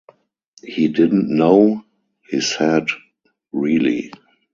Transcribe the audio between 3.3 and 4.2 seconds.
really.